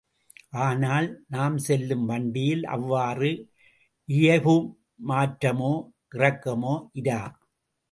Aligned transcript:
ஆனால், 0.59 1.07
நாம் 1.27 1.57
செல்லும் 1.57 2.05
வண்டியில் 2.05 2.63
அவ்வாறு 2.67 3.31
இயைபு 4.09 4.55
மாற்றமோ 5.07 5.73
இறக்கமோ 6.15 6.75
இரா. 6.93 7.21